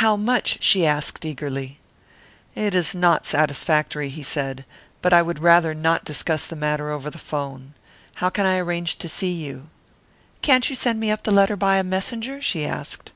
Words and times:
"How 0.00 0.16
much?" 0.16 0.62
she 0.62 0.86
asked 0.86 1.26
eagerly. 1.26 1.78
"It 2.54 2.74
is 2.74 2.94
not 2.94 3.26
satisfactory," 3.26 4.08
he 4.08 4.22
said. 4.22 4.64
"But 5.02 5.12
I 5.12 5.20
would 5.20 5.40
rather 5.40 5.74
not 5.74 6.06
discuss 6.06 6.46
the 6.46 6.56
matter 6.56 6.88
over 6.88 7.10
the 7.10 7.18
'phone. 7.18 7.74
How 8.14 8.30
can 8.30 8.46
I 8.46 8.56
arrange 8.56 8.96
to 8.96 9.10
see 9.10 9.32
you?" 9.44 9.68
"Can't 10.40 10.70
you 10.70 10.74
send 10.74 10.98
me 10.98 11.10
up 11.10 11.24
the 11.24 11.30
letter 11.32 11.54
by 11.54 11.76
a 11.76 11.84
messenger?" 11.84 12.40
she 12.40 12.64
asked. 12.64 13.12